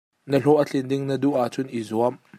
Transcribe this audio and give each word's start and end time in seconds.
Na 0.29 0.37
hlawh 0.41 0.59
a 0.61 0.63
tlin 0.67 0.87
ding 0.89 1.03
na 1.07 1.15
duh 1.23 1.35
ah 1.43 1.49
cun 1.53 1.67
i 1.77 1.79
zuam. 1.89 2.15